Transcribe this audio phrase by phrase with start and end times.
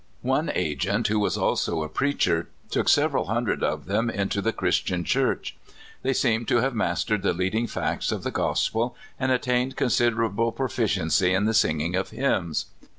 [0.23, 5.03] One agent, who was also a preacher, took several hundred of them into the Christian
[5.03, 5.55] Church.
[6.01, 10.55] They seemed to have mastered the leading facts of the gospel, and attained con siderable
[10.55, 12.65] proficiency in the singing of hymns.